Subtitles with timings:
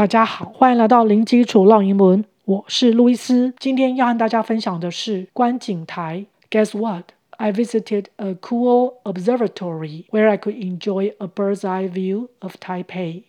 [0.00, 3.53] 大家好，欢迎来到零基础绕英文，我是路易斯。
[3.59, 6.25] 今天要和大家分享的是观景台。
[6.49, 7.09] Guess what?
[7.31, 13.23] I visited a cool observatory where I could enjoy a bird's eye view of Taipei.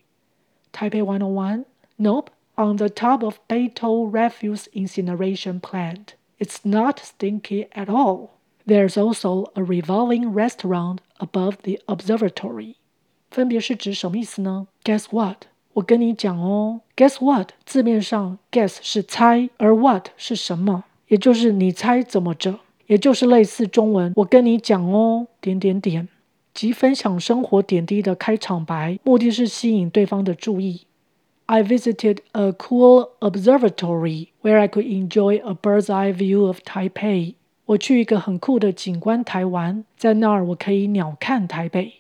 [0.73, 1.65] Taipei 101?
[1.97, 2.31] Nope.
[2.55, 6.15] On the top of Beito refuse incineration plant.
[6.39, 8.39] It's not stinky at all.
[8.65, 12.77] There's also a revolving restaurant above the observatory.
[13.33, 14.69] 分别是指什么意思呢？
[14.85, 15.47] Guess what？
[15.75, 17.51] 我跟你讲哦，Guess what？
[17.65, 26.09] 字面上，guess 是猜，而 what 是什么，也就是你猜怎么着，也就是类似中文我跟你讲哦，点点点，
[26.53, 30.83] 即分享生活点滴的开场白，目的是吸引对方的注意。
[31.47, 37.35] I visited a cool observatory where I could enjoy a bird's eye view of Taipei.
[37.65, 41.95] 我去一个很酷的景观台玩，在那儿我可以鸟瞰台北。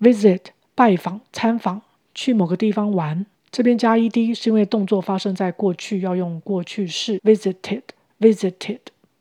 [0.00, 0.40] Visit
[0.74, 1.82] 拜访、参访，
[2.18, 3.24] 去某个地方玩。
[3.52, 7.20] 这边加 ed 是因为动作发生在过去，要用过去式。
[7.20, 7.82] Visited,
[8.18, 8.80] visited.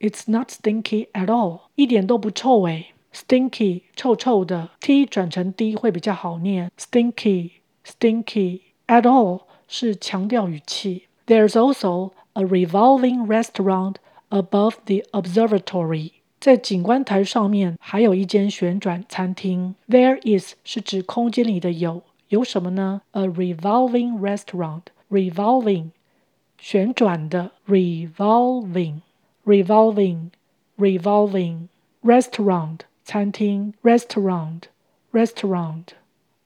[0.00, 2.88] It's not stinky at all，一点都不臭诶。
[3.12, 6.70] Stinky 臭臭的，t 转成 d 会比较好念。
[6.78, 11.04] Stinky，stinky at all 是强调语气。
[11.26, 19.76] There's also a revolving restaurant。Above the observatory，在景观台上面还有一间旋转餐厅。
[19.88, 23.02] There is 是指空间里的有，有什么呢？
[23.12, 25.90] A revolving restaurant，revolving
[26.58, 27.52] 旋转的
[29.48, 31.68] ，revolving，revolving，revolving
[32.02, 35.88] restaurant 餐厅，restaurant，restaurant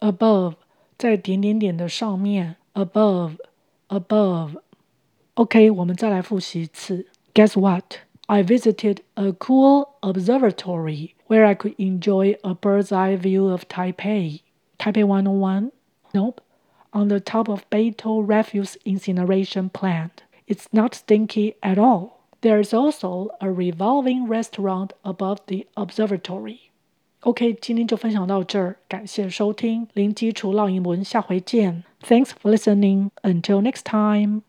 [0.01, 0.55] above
[0.97, 7.07] 在点点点的上面，above，above。OK，我们再来复习一次。
[7.35, 7.99] Guess what?
[8.27, 14.41] I visited a cool observatory where I could enjoy a bird's eye view of Taipei.
[14.79, 15.71] Taipei 101?
[16.13, 16.41] Nope.
[16.93, 20.25] On the top of Beito refuse incineration plant.
[20.47, 22.12] It's not stinky at all.
[22.43, 26.59] There is also a revolving restaurant above the observatory.
[27.23, 31.83] OK，今天就分享到这儿，感谢收听零基础绕英文，下回见。
[32.01, 33.11] Thanks for listening.
[33.23, 34.43] Until next time.